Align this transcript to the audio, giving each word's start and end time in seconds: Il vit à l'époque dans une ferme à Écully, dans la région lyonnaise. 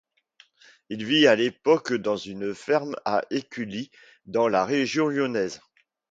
Il 0.89 1.05
vit 1.05 1.27
à 1.27 1.35
l'époque 1.35 1.93
dans 1.93 2.17
une 2.17 2.55
ferme 2.55 2.95
à 3.05 3.21
Écully, 3.29 3.91
dans 4.25 4.47
la 4.47 4.65
région 4.65 5.09
lyonnaise. 5.09 5.61